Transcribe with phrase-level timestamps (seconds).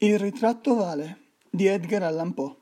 [0.00, 2.54] Il ritratto ovale di Edgar Allan Poe.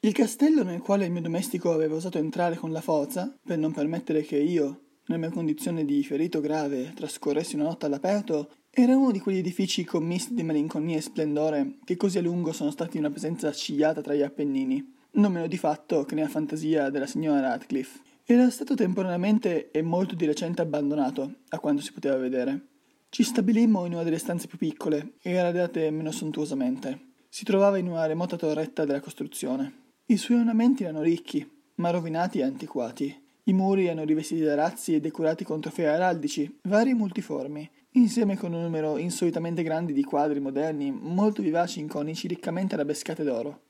[0.00, 3.70] Il castello nel quale il mio domestico aveva osato entrare con la forza, per non
[3.70, 9.10] permettere che io, nella mia condizione di ferito grave, trascorressi una notte all'aperto, era uno
[9.10, 13.10] di quegli edifici commisti di malinconia e splendore che così a lungo sono stati una
[13.10, 18.00] presenza accigliata tra gli Appennini, non meno di fatto che nella fantasia della signora Radcliffe.
[18.24, 22.68] Era stato temporaneamente e molto di recente abbandonato, a quanto si poteva vedere.
[23.12, 27.08] Ci stabilimmo in una delle stanze più piccole e arredate meno sontuosamente.
[27.28, 29.94] Si trovava in una remota torretta della costruzione.
[30.06, 31.44] I suoi ornamenti erano ricchi,
[31.74, 33.12] ma rovinati e antiquati.
[33.42, 38.36] I muri erano rivestiti da razzi e decorati con trofei araldici, vari e multiformi, insieme
[38.36, 43.62] con un numero insolitamente grande di quadri moderni, molto vivaci in conici riccamente arabescate d'oro.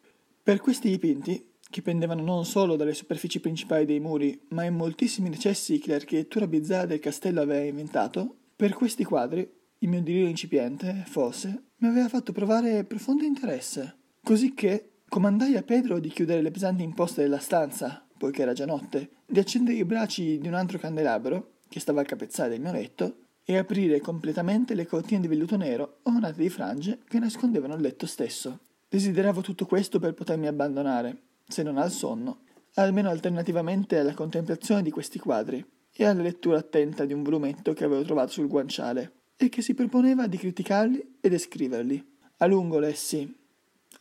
[0.43, 5.31] Per questi dipinti, che pendevano non solo dalle superfici principali dei muri, ma in moltissimi
[5.31, 11.05] recessi che l'architettura bizzarra del castello aveva inventato, per questi quadri, il mio delirio incipiente,
[11.07, 13.97] forse, mi aveva fatto provare profondo interesse.
[14.23, 18.67] Così che comandai a Pedro di chiudere le pesanti imposte della stanza, poiché era già
[18.67, 22.73] notte, di accendere i bracci di un altro candelabro, che stava al capezzale del mio
[22.73, 27.81] letto, e aprire completamente le cortine di velluto nero ornate di frange che nascondevano il
[27.81, 28.59] letto stesso.
[28.91, 31.17] Desideravo tutto questo per potermi abbandonare,
[31.49, 32.41] se non al sonno,
[32.75, 37.85] almeno alternativamente alla contemplazione di questi quadri, e alla lettura attenta di un volumetto che
[37.85, 42.09] avevo trovato sul guanciale e che si proponeva di criticarli e descriverli.
[42.39, 43.33] A lungo lessi,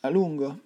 [0.02, 0.60] a lungo,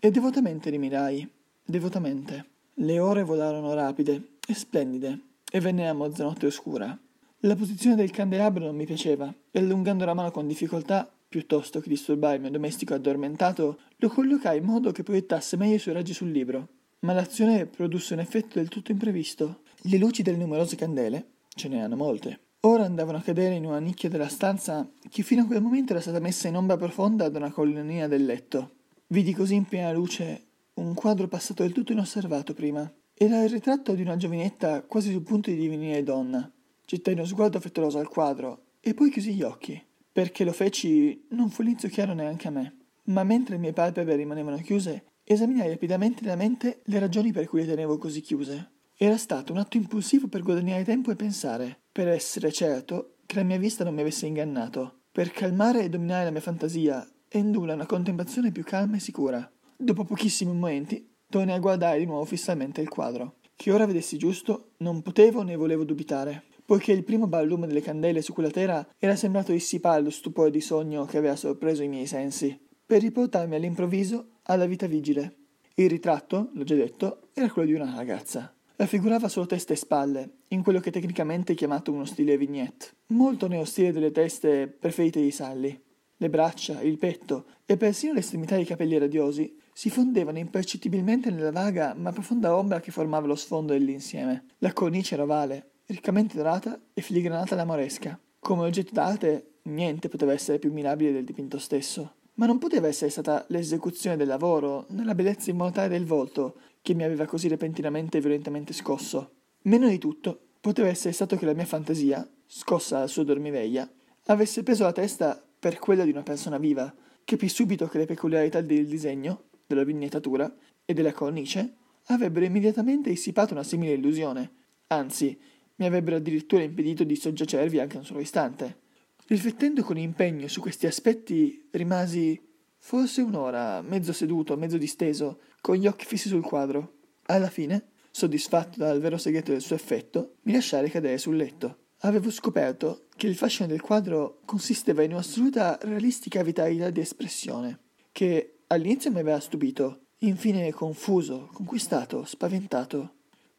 [0.00, 1.28] e devotamente rimirai,
[1.64, 2.44] devotamente.
[2.74, 5.18] Le ore volarono rapide e splendide
[5.50, 6.98] e venne a mezzanotte oscura.
[7.40, 11.88] La posizione del candelabro non mi piaceva e allungando la mano con difficoltà, piuttosto che
[11.88, 16.14] disturbare il mio domestico addormentato, lo collocai in modo che proiettasse meglio i suoi raggi
[16.14, 16.68] sul libro.
[17.00, 19.60] Ma l'azione produsse un effetto del tutto imprevisto.
[19.86, 23.80] Le luci delle numerose candele, ce ne erano molte, ora andavano a cadere in una
[23.80, 27.36] nicchia della stanza che fino a quel momento era stata messa in ombra profonda da
[27.36, 28.76] una colonnina del letto.
[29.08, 30.46] Vidi così in piena luce
[30.76, 32.90] un quadro passato del tutto inosservato prima.
[33.12, 36.50] Era il ritratto di una giovinetta quasi sul punto di divenire donna.
[36.86, 39.78] Gettai uno sguardo frettoloso al quadro e poi chiusi gli occhi.
[40.10, 42.76] Perché lo feci non fu l'inizio chiaro neanche a me.
[43.04, 47.60] Ma mentre le mie palpebre rimanevano chiuse, esaminai rapidamente nella mente le ragioni per cui
[47.60, 48.70] le tenevo così chiuse.
[48.96, 53.42] Era stato un atto impulsivo per guadagnare tempo e pensare, per essere certo che la
[53.42, 57.72] mia vista non mi avesse ingannato, per calmare e dominare la mia fantasia e indurla
[57.72, 59.50] a una contemplazione più calma e sicura.
[59.76, 63.38] Dopo pochissimi momenti tornai a guardare di nuovo fissamente il quadro.
[63.56, 68.22] Che ora vedessi giusto, non potevo né volevo dubitare, poiché il primo barlume delle candele
[68.22, 72.06] su quella terra era sembrato dissipare lo stupore di sogno che aveva sorpreso i miei
[72.06, 72.56] sensi,
[72.86, 75.34] per riportarmi all'improvviso alla vita vigile.
[75.74, 78.54] Il ritratto, l'ho già detto, era quello di una ragazza.
[78.76, 83.46] Raffigurava solo testa e spalle, in quello che tecnicamente è chiamato uno stile vignette, molto
[83.46, 85.80] nello stile delle teste preferite di Sally.
[86.16, 91.52] Le braccia, il petto e persino le estremità dei capelli radiosi si fondevano impercettibilmente nella
[91.52, 94.46] vaga ma profonda ombra che formava lo sfondo dell'insieme.
[94.58, 98.18] La cornice era ovale, riccamente dorata e filigranata alla moresca.
[98.40, 102.14] Come oggetto d'arte, niente poteva essere più mirabile del dipinto stesso.
[102.34, 106.94] Ma non poteva essere stata l'esecuzione del lavoro, né la bellezza immortale del volto, che
[106.94, 109.30] mi aveva così repentinamente e violentemente scosso.
[109.62, 113.88] Meno di tutto, poteva essere stato che la mia fantasia, scossa dal suo dormiveglia,
[114.26, 116.92] avesse preso la testa per quella di una persona viva.
[117.24, 120.52] Capì subito che le peculiarità del disegno, della vignettatura
[120.84, 121.74] e della cornice
[122.06, 124.50] avrebbero immediatamente dissipato una simile illusione,
[124.88, 125.38] anzi,
[125.76, 128.82] mi avrebbero addirittura impedito di soggiacervi anche un solo istante.
[129.26, 132.38] Riflettendo con impegno su questi aspetti, rimasi
[132.76, 136.98] forse un'ora, mezzo seduto, mezzo disteso, con gli occhi fissi sul quadro.
[137.26, 141.78] Alla fine, soddisfatto dal vero segreto del suo effetto, mi lasciai ricadere sul letto.
[142.00, 147.80] Avevo scoperto che il fascino del quadro consisteva in un'assoluta realistica vitalità di espressione,
[148.12, 153.13] che all'inizio mi aveva stupito, infine confuso, conquistato, spaventato.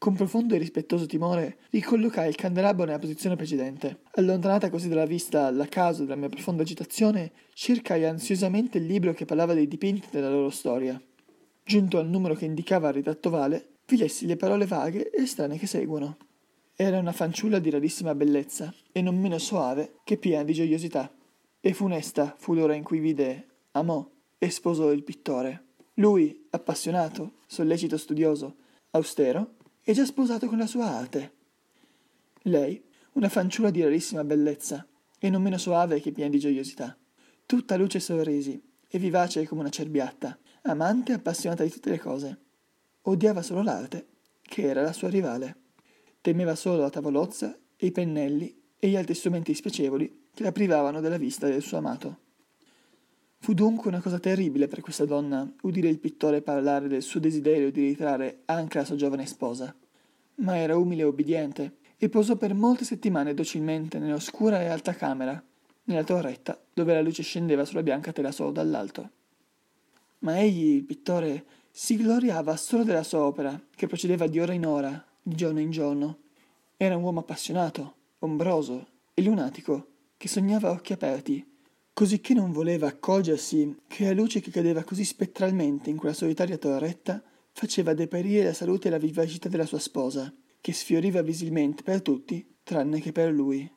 [0.05, 4.01] Con profondo e rispettoso timore ricollocai il candelabro nella posizione precedente.
[4.11, 9.25] Allontanata così dalla vista la causa della mia profonda agitazione, cercai ansiosamente il libro che
[9.25, 11.01] parlava dei dipinti della loro storia.
[11.63, 15.57] Giunto al numero che indicava il ritratto vale, vi lessi le parole vaghe e strane
[15.57, 16.17] che seguono.
[16.75, 21.11] Era una fanciulla di rarissima bellezza, e non meno soave che piena di gioiosità.
[21.59, 25.63] E funesta fu l'ora in cui vide, amò e sposò il pittore.
[25.95, 28.57] Lui, appassionato, sollecito studioso,
[28.91, 29.53] austero,
[29.85, 31.33] è già sposato con la sua arte.
[32.41, 32.83] Lei,
[33.13, 34.83] una fanciulla di rarissima bellezza,
[35.19, 36.97] e non meno soave che piena di gioiosità.
[37.45, 41.99] Tutta luce e sorrisi, e vivace come una cerbiatta, amante e appassionata di tutte le
[41.99, 42.39] cose.
[43.03, 44.07] Odiava solo l'arte,
[44.41, 45.55] che era la sua rivale.
[46.19, 51.17] Temeva solo la tavolozza i pennelli e gli altri strumenti spiacevoli che la privavano della
[51.17, 52.21] vista del suo amato.
[53.45, 57.71] Fu dunque una cosa terribile per questa donna udire il pittore parlare del suo desiderio
[57.71, 59.71] di ritrarre anche la sua giovane sposa.
[60.37, 65.39] Ma era umile e obbediente, e posò per molte settimane docilmente nell'oscura e alta camera,
[65.83, 69.09] nella torretta dove la luce scendeva sulla bianca tela solo dall'alto.
[70.21, 74.65] Ma egli, il pittore, si gloriava solo della sua opera, che procedeva di ora in
[74.65, 76.17] ora, di giorno in giorno.
[76.77, 79.87] Era un uomo appassionato, ombroso e lunatico,
[80.17, 81.53] che sognava a occhi aperti,
[81.95, 87.23] cosicché non voleva accorgersi che la luce che cadeva così spettralmente in quella solitaria torretta
[87.53, 92.45] faceva deperire la salute e la vivacità della sua sposa, che sfioriva visibilmente per tutti,
[92.63, 93.71] tranne che per lui.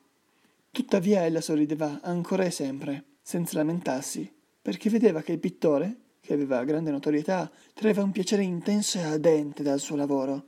[0.73, 4.29] Tuttavia ella sorrideva ancora e sempre, senza lamentarsi,
[4.61, 9.63] perché vedeva che il pittore, che aveva grande notorietà, traeva un piacere intenso e ardente
[9.63, 10.47] dal suo lavoro,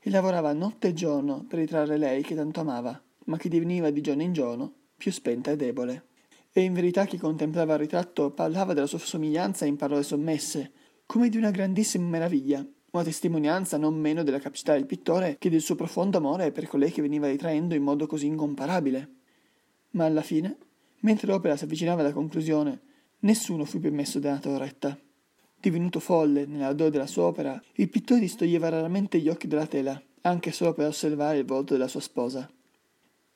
[0.00, 4.00] e lavorava notte e giorno per ritrarre lei che tanto amava, ma che diveniva di
[4.00, 6.06] giorno in giorno più spenta e debole.
[6.54, 10.70] E in verità chi contemplava il ritratto parlava della sua somiglianza in parole sommesse,
[11.06, 15.62] come di una grandissima meraviglia, una testimonianza non meno della capacità del pittore che del
[15.62, 19.14] suo profondo amore per colei che veniva ritraendo in modo così incomparabile.
[19.92, 20.58] Ma alla fine,
[21.00, 22.80] mentre l'opera si avvicinava alla conclusione,
[23.20, 24.98] nessuno fu più messo dalla torretta.
[25.58, 30.52] Divenuto folle nell'ardore della sua opera, il pittore distoglieva raramente gli occhi dalla tela, anche
[30.52, 32.46] solo per osservare il volto della sua sposa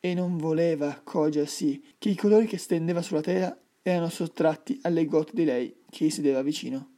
[0.00, 5.32] e non voleva accorgersi che i colori che stendeva sulla tela erano sottratti alle gote
[5.34, 6.90] di lei che gli sedeva vicino.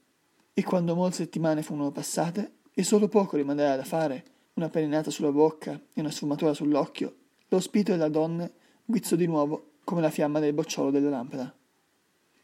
[0.54, 4.24] E quando molte settimane furono passate e solo poco rimaneva da fare,
[4.54, 7.14] una peninata sulla bocca e una sfumatura sull'occhio,
[7.48, 8.50] lo spirito della donna
[8.84, 11.54] guizzò di nuovo come la fiamma del bocciolo della lampada.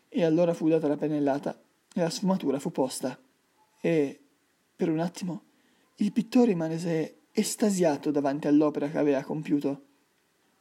[0.08, 1.60] E allora fu data la pennellata
[1.92, 3.18] e la sfumatura fu posta.
[3.80, 4.20] E,
[4.76, 5.42] per un attimo,
[5.96, 9.82] il pittore rimase estasiato davanti all'opera che aveva compiuto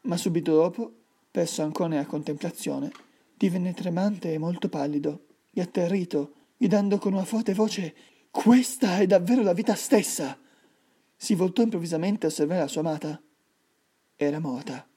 [0.04, 0.92] ma subito dopo,
[1.30, 2.92] perso ancora nella contemplazione,
[3.36, 7.94] divenne tremante e molto pallido, e atterrito, gridando con una forte voce
[8.32, 10.38] Questa è davvero la vita stessa.
[11.16, 13.22] Si voltò improvvisamente a osservare la sua amata.
[14.16, 14.88] Era morta.